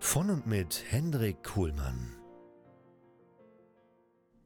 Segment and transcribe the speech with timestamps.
[0.00, 2.14] Von und mit Hendrik Kuhlmann.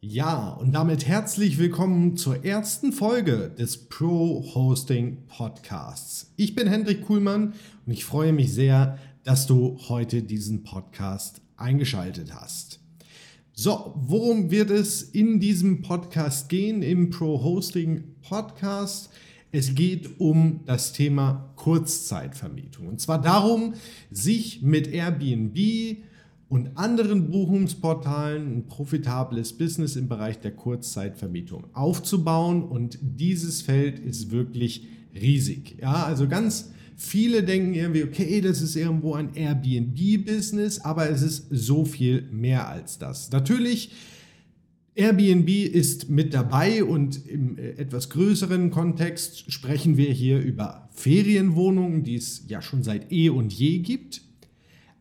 [0.00, 6.32] Ja, und damit herzlich willkommen zur ersten Folge des Pro Hosting Podcasts.
[6.36, 7.52] Ich bin Hendrik Kuhlmann
[7.86, 12.80] und ich freue mich sehr, dass du heute diesen Podcast eingeschaltet hast.
[13.52, 19.10] So, worum wird es in diesem Podcast gehen, im Pro Hosting Podcast?
[19.54, 22.88] Es geht um das Thema Kurzzeitvermietung.
[22.88, 23.74] Und zwar darum,
[24.10, 25.98] sich mit Airbnb
[26.48, 32.62] und anderen Buchungsportalen ein profitables Business im Bereich der Kurzzeitvermietung aufzubauen.
[32.62, 35.76] Und dieses Feld ist wirklich riesig.
[35.82, 41.48] Ja, also ganz viele denken irgendwie, okay, das ist irgendwo ein Airbnb-Business, aber es ist
[41.50, 43.30] so viel mehr als das.
[43.30, 43.90] Natürlich
[44.94, 52.04] Airbnb ist mit dabei und im äh, etwas größeren Kontext sprechen wir hier über Ferienwohnungen,
[52.04, 54.20] die es ja schon seit eh und je gibt.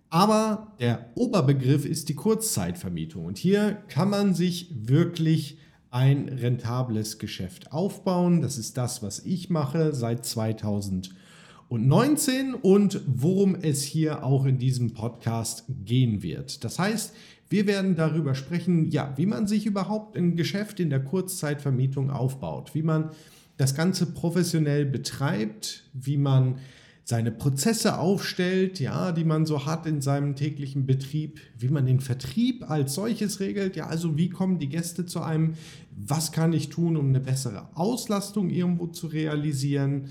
[0.10, 5.58] Aber der Oberbegriff ist die Kurzzeitvermietung und hier kann man sich wirklich
[5.90, 8.42] ein rentables Geschäft aufbauen.
[8.42, 14.94] Das ist das, was ich mache seit 2019 und worum es hier auch in diesem
[14.94, 16.64] Podcast gehen wird.
[16.64, 17.14] Das heißt,
[17.52, 22.74] wir werden darüber sprechen, ja, wie man sich überhaupt ein Geschäft in der Kurzzeitvermietung aufbaut,
[22.74, 23.12] wie man
[23.58, 26.60] das Ganze professionell betreibt, wie man
[27.04, 32.00] seine Prozesse aufstellt, ja, die man so hat in seinem täglichen Betrieb, wie man den
[32.00, 35.56] Vertrieb als solches regelt, ja, also wie kommen die Gäste zu einem,
[35.94, 40.06] was kann ich tun, um eine bessere Auslastung irgendwo zu realisieren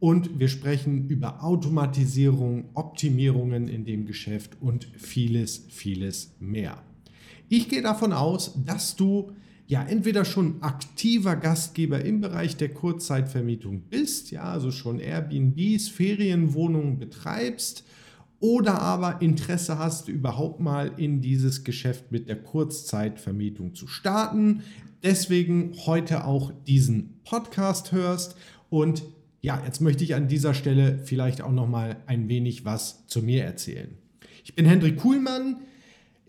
[0.00, 6.82] und wir sprechen über Automatisierung, Optimierungen in dem Geschäft und vieles, vieles mehr.
[7.50, 9.32] Ich gehe davon aus, dass du
[9.66, 16.98] ja entweder schon aktiver Gastgeber im Bereich der Kurzzeitvermietung bist, ja, also schon Airbnbs, Ferienwohnungen
[16.98, 17.84] betreibst
[18.40, 24.62] oder aber Interesse hast, überhaupt mal in dieses Geschäft mit der Kurzzeitvermietung zu starten.
[25.02, 28.36] Deswegen heute auch diesen Podcast hörst
[28.70, 29.02] und
[29.40, 33.22] ja, jetzt möchte ich an dieser Stelle vielleicht auch noch mal ein wenig was zu
[33.22, 33.96] mir erzählen.
[34.44, 35.56] Ich bin Hendrik Kuhlmann,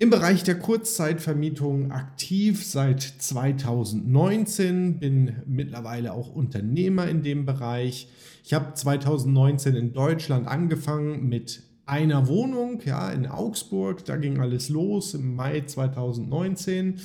[0.01, 8.07] im Bereich der Kurzzeitvermietung aktiv seit 2019, bin mittlerweile auch Unternehmer in dem Bereich.
[8.43, 14.03] Ich habe 2019 in Deutschland angefangen mit einer Wohnung, ja, in Augsburg.
[14.05, 16.99] Da ging alles los im Mai 2019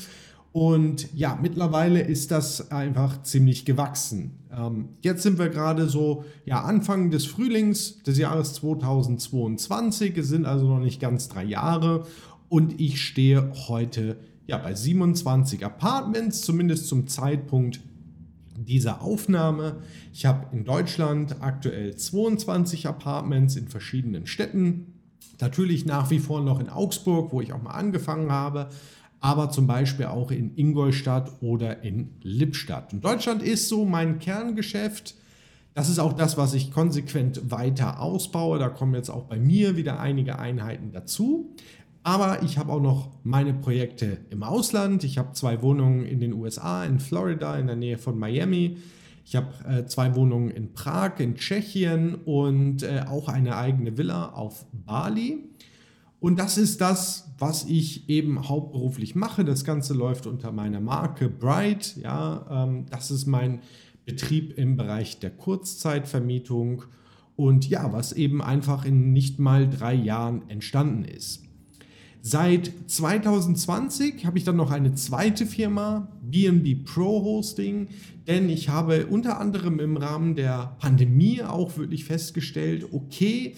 [0.56, 4.38] und ja, mittlerweile ist das einfach ziemlich gewachsen.
[4.50, 10.16] Ähm, jetzt sind wir gerade so, ja, Anfang des Frühlings des Jahres 2022.
[10.16, 12.06] Es sind also noch nicht ganz drei Jahre.
[12.48, 17.80] Und ich stehe heute ja bei 27 Apartments, zumindest zum Zeitpunkt
[18.56, 19.82] dieser Aufnahme.
[20.14, 24.94] Ich habe in Deutschland aktuell 22 Apartments in verschiedenen Städten.
[25.38, 28.70] Natürlich nach wie vor noch in Augsburg, wo ich auch mal angefangen habe
[29.26, 32.92] aber zum Beispiel auch in Ingolstadt oder in Lippstadt.
[32.92, 35.16] Und Deutschland ist so mein Kerngeschäft.
[35.74, 38.60] Das ist auch das, was ich konsequent weiter ausbaue.
[38.60, 41.56] Da kommen jetzt auch bei mir wieder einige Einheiten dazu.
[42.04, 45.02] Aber ich habe auch noch meine Projekte im Ausland.
[45.02, 48.76] Ich habe zwei Wohnungen in den USA, in Florida, in der Nähe von Miami.
[49.24, 54.28] Ich habe äh, zwei Wohnungen in Prag, in Tschechien und äh, auch eine eigene Villa
[54.34, 55.48] auf Bali.
[56.18, 59.44] Und das ist das, was ich eben hauptberuflich mache.
[59.44, 61.96] Das Ganze läuft unter meiner Marke Bright.
[61.96, 63.60] Ja, ähm, das ist mein
[64.04, 66.84] Betrieb im Bereich der Kurzzeitvermietung.
[67.36, 71.42] Und ja, was eben einfach in nicht mal drei Jahren entstanden ist.
[72.28, 77.86] Seit 2020 habe ich dann noch eine zweite Firma, BNB Pro Hosting,
[78.26, 83.54] denn ich habe unter anderem im Rahmen der Pandemie auch wirklich festgestellt, okay,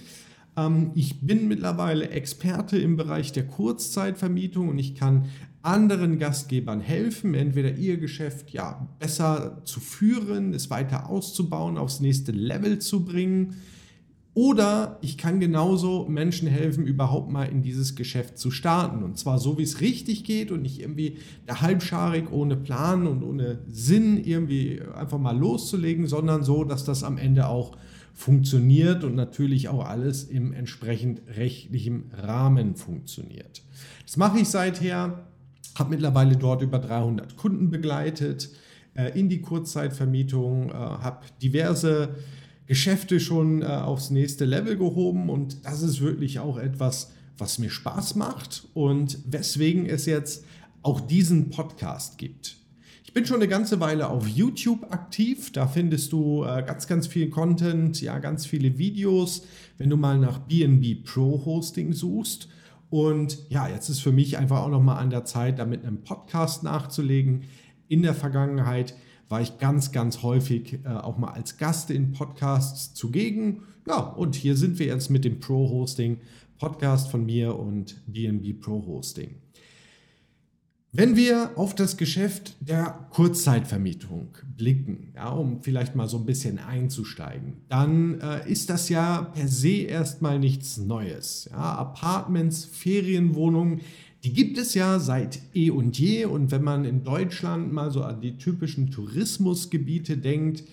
[0.94, 5.26] ich bin mittlerweile Experte im Bereich der Kurzzeitvermietung und ich kann
[5.62, 12.32] anderen Gastgebern helfen, entweder ihr Geschäft ja besser zu führen, es weiter auszubauen, aufs nächste
[12.32, 13.56] Level zu bringen.
[14.34, 19.02] Oder ich kann genauso Menschen helfen, überhaupt mal in dieses Geschäft zu starten.
[19.02, 23.24] Und zwar so, wie es richtig geht und nicht irgendwie da halbscharig ohne Plan und
[23.24, 27.76] ohne Sinn irgendwie einfach mal loszulegen, sondern so, dass das am Ende auch
[28.18, 33.62] funktioniert und natürlich auch alles im entsprechend rechtlichen Rahmen funktioniert.
[34.04, 35.24] Das mache ich seither
[35.76, 38.50] habe mittlerweile dort über 300 Kunden begleitet
[38.94, 42.16] äh, in die Kurzzeitvermietung, äh, habe diverse
[42.66, 47.70] Geschäfte schon äh, aufs nächste Level gehoben und das ist wirklich auch etwas, was mir
[47.70, 50.44] Spaß macht und weswegen es jetzt
[50.82, 52.56] auch diesen Podcast gibt.
[53.08, 55.50] Ich bin schon eine ganze Weile auf YouTube aktiv.
[55.50, 59.46] Da findest du äh, ganz, ganz viel Content, ja, ganz viele Videos.
[59.78, 62.50] Wenn du mal nach BNB Pro Hosting suchst,
[62.90, 66.62] und ja, jetzt ist für mich einfach auch nochmal an der Zeit, damit einen Podcast
[66.64, 67.44] nachzulegen.
[67.88, 68.94] In der Vergangenheit
[69.30, 73.62] war ich ganz, ganz häufig äh, auch mal als Gast in Podcasts zugegen.
[73.86, 76.18] Ja, und hier sind wir jetzt mit dem Pro Hosting
[76.58, 79.36] Podcast von mir und BNB Pro Hosting.
[80.90, 86.58] Wenn wir auf das Geschäft der Kurzzeitvermietung blicken, ja, um vielleicht mal so ein bisschen
[86.58, 91.46] einzusteigen, dann äh, ist das ja per se erstmal nichts Neues.
[91.50, 93.82] Ja, Apartments, Ferienwohnungen,
[94.24, 96.24] die gibt es ja seit eh und je.
[96.24, 100.64] Und wenn man in Deutschland mal so an die typischen Tourismusgebiete denkt,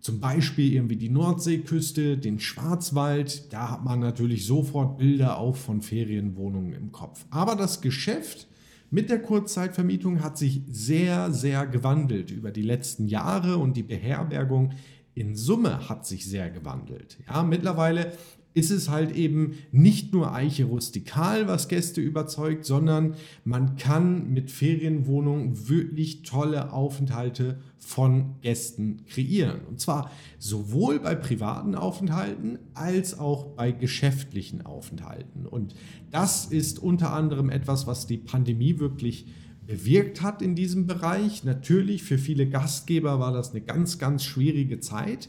[0.00, 5.80] zum Beispiel irgendwie die Nordseeküste, den Schwarzwald, da hat man natürlich sofort Bilder auch von
[5.80, 7.24] Ferienwohnungen im Kopf.
[7.30, 8.48] Aber das Geschäft,
[8.94, 14.70] mit der Kurzzeitvermietung hat sich sehr, sehr gewandelt über die letzten Jahre und die Beherbergung
[15.16, 17.18] in Summe hat sich sehr gewandelt.
[17.26, 18.12] Ja, mittlerweile
[18.54, 24.50] ist es halt eben nicht nur Eiche rustikal, was Gäste überzeugt, sondern man kann mit
[24.50, 29.62] Ferienwohnungen wirklich tolle Aufenthalte von Gästen kreieren.
[29.68, 35.46] Und zwar sowohl bei privaten Aufenthalten als auch bei geschäftlichen Aufenthalten.
[35.46, 35.74] Und
[36.12, 39.26] das ist unter anderem etwas, was die Pandemie wirklich
[39.66, 41.42] bewirkt hat in diesem Bereich.
[41.42, 45.28] Natürlich für viele Gastgeber war das eine ganz, ganz schwierige Zeit.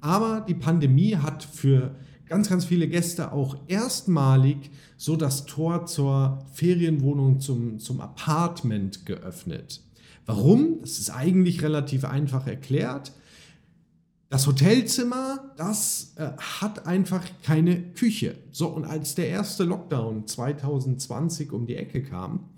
[0.00, 1.94] Aber die Pandemie hat für
[2.30, 9.82] ganz, ganz viele Gäste auch erstmalig so das Tor zur Ferienwohnung, zum, zum Apartment geöffnet.
[10.26, 10.80] Warum?
[10.80, 13.12] Das ist eigentlich relativ einfach erklärt.
[14.28, 16.30] Das Hotelzimmer, das äh,
[16.60, 18.36] hat einfach keine Küche.
[18.52, 22.50] So, und als der erste Lockdown 2020 um die Ecke kam,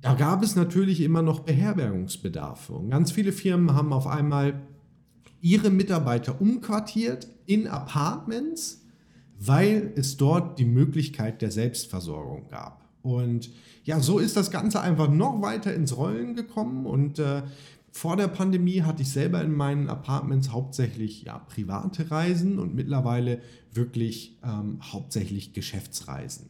[0.00, 2.70] da gab es natürlich immer noch Beherbergungsbedarf.
[2.70, 4.62] Und ganz viele Firmen haben auf einmal
[5.40, 8.82] ihre Mitarbeiter umquartiert in Apartments,
[9.38, 12.88] weil es dort die Möglichkeit der Selbstversorgung gab.
[13.02, 13.50] Und
[13.84, 17.42] ja, so ist das Ganze einfach noch weiter ins Rollen gekommen und äh,
[17.96, 23.40] vor der Pandemie hatte ich selber in meinen Apartments hauptsächlich ja, private Reisen und mittlerweile
[23.72, 26.48] wirklich ähm, hauptsächlich Geschäftsreisen.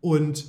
[0.00, 0.46] Und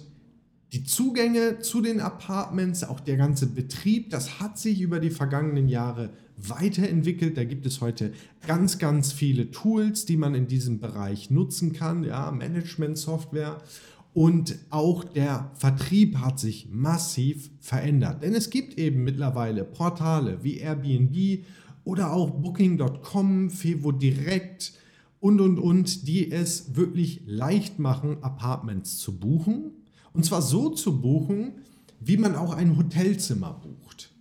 [0.73, 5.68] die Zugänge zu den Apartments, auch der ganze Betrieb, das hat sich über die vergangenen
[5.68, 7.35] Jahre weiterentwickelt.
[7.35, 8.13] Da gibt es heute
[8.47, 13.62] ganz, ganz viele Tools, die man in diesem Bereich nutzen kann, ja, Management-Software.
[14.13, 18.23] Und auch der Vertrieb hat sich massiv verändert.
[18.23, 21.45] Denn es gibt eben mittlerweile Portale wie Airbnb
[21.83, 24.73] oder auch Booking.com, Fevo Direct
[25.19, 29.71] und, und, und, die es wirklich leicht machen, Apartments zu buchen.
[30.13, 31.53] Und zwar so zu buchen,
[31.99, 34.11] wie man auch ein Hotelzimmer bucht.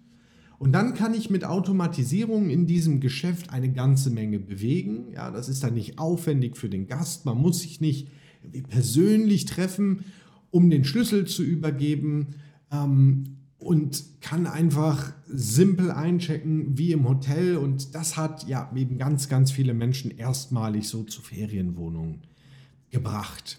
[0.58, 5.10] Und dann kann ich mit Automatisierung in diesem Geschäft eine ganze Menge bewegen.
[5.14, 7.24] Ja, das ist dann nicht aufwendig für den Gast.
[7.24, 8.08] Man muss sich nicht
[8.68, 10.04] persönlich treffen,
[10.50, 12.34] um den Schlüssel zu übergeben
[12.70, 17.56] ähm, und kann einfach simpel einchecken wie im Hotel.
[17.56, 22.20] Und das hat ja eben ganz, ganz viele Menschen erstmalig so zu Ferienwohnungen
[22.90, 23.58] gebracht.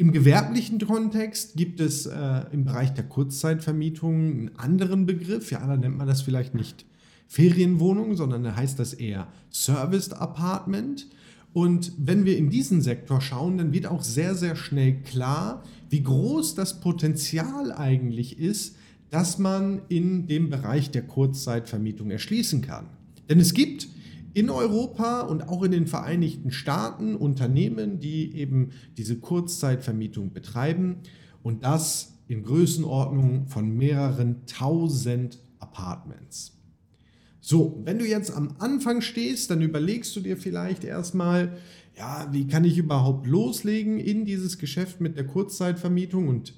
[0.00, 5.50] Im gewerblichen Kontext gibt es äh, im Bereich der Kurzzeitvermietung einen anderen Begriff.
[5.50, 6.86] Ja, da nennt man das vielleicht nicht
[7.26, 11.08] Ferienwohnung, sondern da heißt das eher Serviced Apartment.
[11.52, 16.04] Und wenn wir in diesen Sektor schauen, dann wird auch sehr, sehr schnell klar, wie
[16.04, 18.76] groß das Potenzial eigentlich ist,
[19.10, 22.86] dass man in dem Bereich der Kurzzeitvermietung erschließen kann.
[23.28, 23.88] Denn es gibt
[24.38, 30.98] in Europa und auch in den Vereinigten Staaten Unternehmen, die eben diese Kurzzeitvermietung betreiben
[31.42, 36.56] und das in Größenordnung von mehreren tausend Apartments.
[37.40, 41.56] So, wenn du jetzt am Anfang stehst, dann überlegst du dir vielleicht erstmal,
[41.96, 46.54] ja, wie kann ich überhaupt loslegen in dieses Geschäft mit der Kurzzeitvermietung und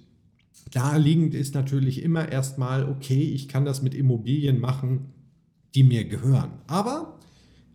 [0.75, 5.07] Naheliegend ist natürlich immer erstmal, okay, ich kann das mit Immobilien machen,
[5.75, 6.53] die mir gehören.
[6.69, 7.19] Aber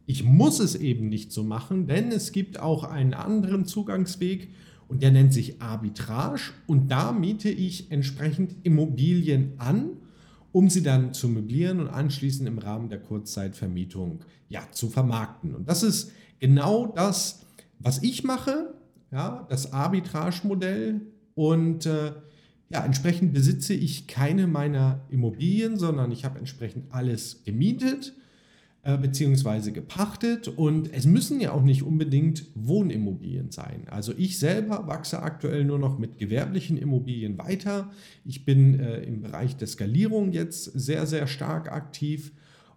[0.06, 4.50] ich muss es eben nicht so machen, denn es gibt auch einen anderen Zugangsweg
[4.88, 9.98] und der nennt sich Arbitrage und da miete ich entsprechend Immobilien an,
[10.52, 15.56] um sie dann zu möblieren und anschließend im Rahmen der Kurzzeitvermietung ja, zu vermarkten.
[15.56, 17.46] Und das ist genau das,
[17.80, 18.74] was ich mache,
[19.12, 21.02] ja, das Arbitrage-Modell
[21.34, 22.14] und äh,
[22.70, 28.14] ja, entsprechend besitze ich keine meiner Immobilien, sondern ich habe entsprechend alles gemietet
[28.86, 29.72] äh, bzw.
[29.72, 33.88] gepachtet und es müssen ja auch nicht unbedingt Wohnimmobilien sein.
[33.88, 37.92] Also ich selber wachse aktuell nur noch mit gewerblichen Immobilien weiter.
[38.25, 42.32] Ich bin äh, im Bereich der Skalierung jetzt sehr, sehr stark aktiv.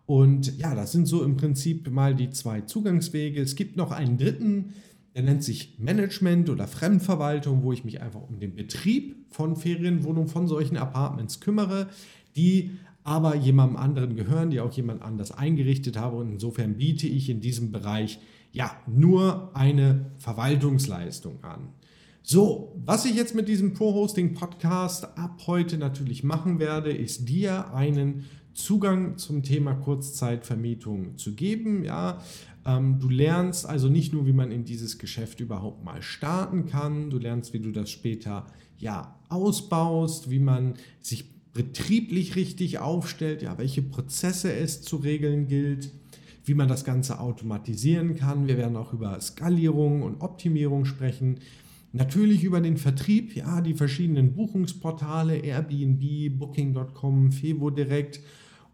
[0.06, 3.42] Und ja, das sind so im Prinzip mal die zwei Zugangswege.
[3.42, 4.72] Es gibt noch einen dritten,
[5.14, 10.28] der nennt sich Management oder Fremdverwaltung, wo ich mich einfach um den Betrieb von Ferienwohnungen,
[10.28, 11.88] von solchen Apartments kümmere,
[12.34, 12.70] die
[13.08, 16.18] aber jemandem anderen gehören, die auch jemand anders eingerichtet habe.
[16.18, 18.20] Und insofern biete ich in diesem Bereich
[18.52, 21.70] ja nur eine Verwaltungsleistung an.
[22.22, 28.26] So, was ich jetzt mit diesem Pro-Hosting-Podcast ab heute natürlich machen werde, ist dir einen
[28.52, 31.84] Zugang zum Thema Kurzzeitvermietung zu geben.
[31.84, 32.20] Ja,
[32.66, 37.08] ähm, du lernst also nicht nur, wie man in dieses Geschäft überhaupt mal starten kann,
[37.08, 38.44] du lernst, wie du das später
[38.76, 45.90] ja ausbaust, wie man sich betrieblich richtig aufstellt, ja, welche Prozesse es zu regeln gilt,
[46.44, 48.46] wie man das Ganze automatisieren kann.
[48.46, 51.40] Wir werden auch über Skalierung und Optimierung sprechen.
[51.92, 58.20] Natürlich über den Vertrieb, ja, die verschiedenen Buchungsportale, Airbnb, Booking.com, Fevo Direct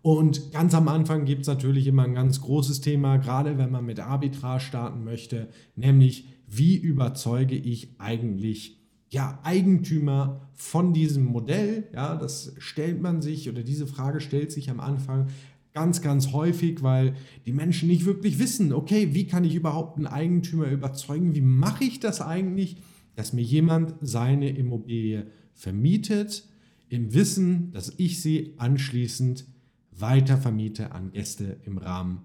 [0.02, 3.86] und ganz am Anfang gibt es natürlich immer ein ganz großes Thema, gerade wenn man
[3.86, 8.83] mit Arbitrage starten möchte, nämlich wie überzeuge ich eigentlich
[9.14, 11.88] ja, Eigentümer von diesem Modell?
[11.94, 15.28] Ja, das stellt man sich oder diese Frage stellt sich am Anfang
[15.72, 17.14] ganz, ganz häufig, weil
[17.46, 21.34] die Menschen nicht wirklich wissen, okay, wie kann ich überhaupt einen Eigentümer überzeugen?
[21.34, 22.76] Wie mache ich das eigentlich,
[23.14, 26.48] dass mir jemand seine Immobilie vermietet,
[26.88, 29.46] im Wissen, dass ich sie anschließend
[29.92, 32.18] weiter vermiete an Gäste im Rahmen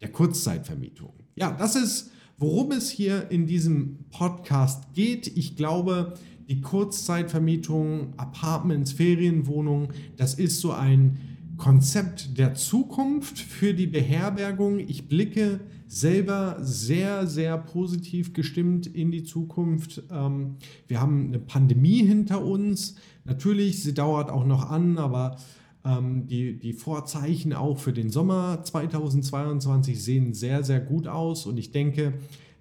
[0.00, 1.12] der Kurzzeitvermietung.
[1.36, 5.26] Ja, das ist, worum es hier in diesem Podcast geht.
[5.36, 6.14] Ich glaube,
[6.48, 11.18] die Kurzzeitvermietung, Apartments, Ferienwohnungen, das ist so ein
[11.56, 14.78] Konzept der Zukunft für die Beherbergung.
[14.78, 20.02] Ich blicke selber sehr, sehr positiv gestimmt in die Zukunft.
[20.10, 20.56] Ähm,
[20.88, 22.96] wir haben eine Pandemie hinter uns.
[23.24, 25.36] Natürlich, sie dauert auch noch an, aber
[25.84, 31.56] ähm, die, die Vorzeichen auch für den Sommer 2022 sehen sehr, sehr gut aus und
[31.58, 32.14] ich denke,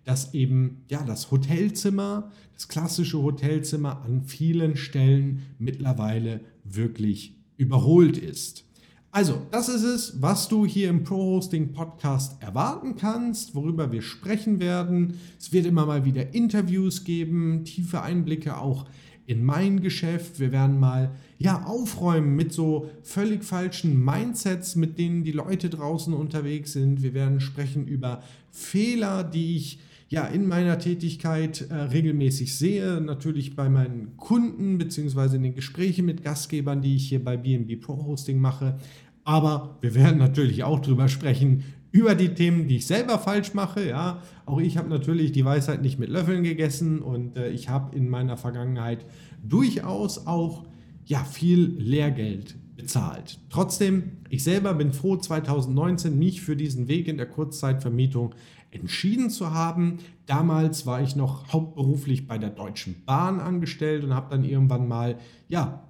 [0.05, 8.63] dass eben ja, das Hotelzimmer, das klassische Hotelzimmer an vielen Stellen mittlerweile wirklich überholt ist.
[9.12, 14.59] Also, das ist es, was du hier im Pro-Hosting Podcast erwarten kannst, worüber wir sprechen
[14.59, 15.13] werden.
[15.39, 18.85] Es wird immer mal wieder Interviews geben, tiefe Einblicke auch
[19.25, 20.41] in mein Geschäft.
[20.41, 26.13] Wir werden mal ja aufräumen mit so völlig falschen Mindsets, mit denen die Leute draußen
[26.13, 27.01] unterwegs sind.
[27.01, 28.21] Wir werden sprechen über
[28.51, 35.38] Fehler, die ich ja in meiner Tätigkeit äh, regelmäßig sehe, natürlich bei meinen Kunden beziehungsweise
[35.38, 38.77] in den Gesprächen mit Gastgebern, die ich hier bei BNB Pro Hosting mache.
[39.24, 43.88] Aber wir werden natürlich auch darüber sprechen, über die Themen, die ich selber falsch mache.
[43.88, 47.95] Ja, auch ich habe natürlich die Weisheit nicht mit Löffeln gegessen und äh, ich habe
[47.95, 49.05] in meiner Vergangenheit
[49.43, 50.65] durchaus auch
[51.05, 53.39] ja, viel Lehrgeld bezahlt.
[53.50, 58.36] Trotzdem, ich selber bin froh, 2019 mich für diesen Weg in der Kurzzeitvermietung
[58.72, 60.00] entschieden zu haben.
[60.25, 65.17] Damals war ich noch hauptberuflich bei der Deutschen Bahn angestellt und habe dann irgendwann mal
[65.48, 65.84] ja,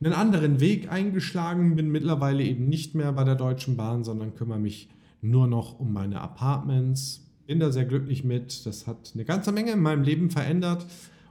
[0.00, 4.58] einen anderen Weg eingeschlagen, bin mittlerweile eben nicht mehr bei der Deutschen Bahn, sondern kümmere
[4.58, 4.88] mich
[5.20, 7.28] nur noch um meine Apartments.
[7.46, 8.66] Bin da sehr glücklich mit.
[8.66, 10.86] Das hat eine ganze Menge in meinem Leben verändert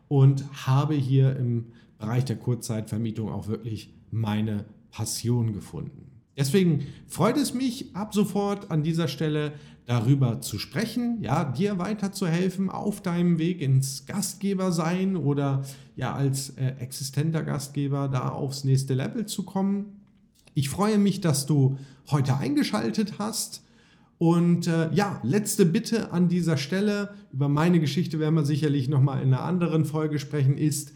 [0.07, 1.67] und habe hier im
[1.98, 6.12] Bereich der Kurzzeitvermietung auch wirklich meine Passion gefunden.
[6.38, 9.53] Deswegen freut es mich ab sofort an dieser Stelle
[9.86, 15.63] darüber zu sprechen, ja, dir weiterzuhelfen auf deinem Weg ins Gastgebersein oder
[15.95, 20.01] ja als äh, existenter Gastgeber da aufs nächste Level zu kommen.
[20.53, 21.77] Ich freue mich, dass du
[22.10, 23.63] heute eingeschaltet hast
[24.17, 29.21] und äh, ja, letzte Bitte an dieser Stelle, über meine Geschichte werden wir sicherlich nochmal
[29.21, 30.93] in einer anderen Folge sprechen, ist,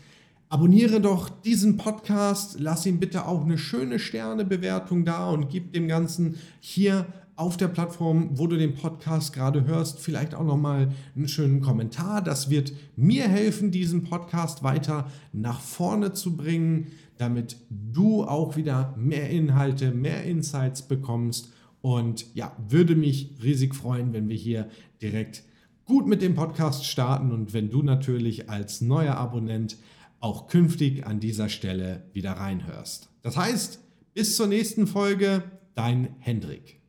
[0.50, 5.88] abonniere doch diesen Podcast, lass ihm bitte auch eine schöne Sternebewertung da und gib dem
[5.88, 11.28] Ganzen hier auf der Plattform, wo du den Podcast gerade hörst, vielleicht auch nochmal einen
[11.28, 12.22] schönen Kommentar.
[12.22, 16.88] Das wird mir helfen, diesen Podcast weiter nach vorne zu bringen,
[17.18, 21.52] damit du auch wieder mehr Inhalte, mehr Insights bekommst.
[21.82, 24.70] Und ja, würde mich riesig freuen, wenn wir hier
[25.02, 25.44] direkt
[25.86, 29.78] gut mit dem Podcast starten und wenn du natürlich als neuer Abonnent
[30.26, 33.10] auch künftig an dieser Stelle wieder reinhörst.
[33.22, 33.80] Das heißt,
[34.16, 35.44] bis zur nächsten Folge,
[35.76, 36.82] dein Hendrik.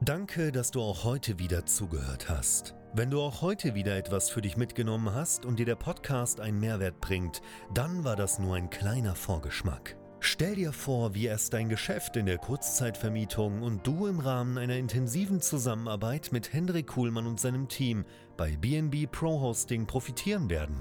[0.00, 2.74] Danke, dass du auch heute wieder zugehört hast.
[2.94, 6.60] Wenn du auch heute wieder etwas für dich mitgenommen hast und dir der Podcast einen
[6.60, 7.40] Mehrwert bringt,
[7.74, 9.96] dann war das nur ein kleiner Vorgeschmack.
[10.20, 14.76] Stell dir vor, wie erst dein Geschäft in der Kurzzeitvermietung und du im Rahmen einer
[14.76, 18.04] intensiven Zusammenarbeit mit Hendrik Kuhlmann und seinem Team
[18.36, 20.76] bei BNB Pro Hosting profitieren werden.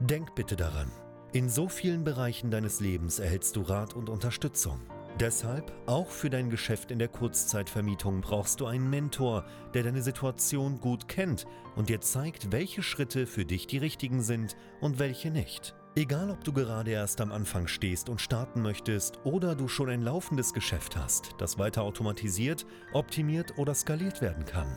[0.00, 0.92] Denk bitte daran,
[1.32, 4.78] in so vielen Bereichen deines Lebens erhältst du Rat und Unterstützung.
[5.18, 10.80] Deshalb, auch für dein Geschäft in der Kurzzeitvermietung brauchst du einen Mentor, der deine Situation
[10.80, 15.74] gut kennt und dir zeigt, welche Schritte für dich die richtigen sind und welche nicht.
[15.94, 20.02] Egal ob du gerade erst am Anfang stehst und starten möchtest oder du schon ein
[20.02, 24.76] laufendes Geschäft hast, das weiter automatisiert, optimiert oder skaliert werden kann.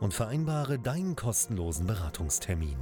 [0.00, 2.78] und vereinbare deinen kostenlosen Beratungstermin.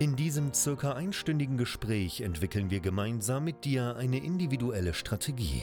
[0.00, 5.62] In diesem circa einstündigen Gespräch entwickeln wir gemeinsam mit dir eine individuelle Strategie.